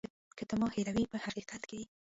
که 0.37 0.43
ته 0.49 0.55
ما 0.59 0.67
هېروې 0.75 1.05
په 1.11 1.17
حقیقت 1.25 1.61
کې. 1.69 1.81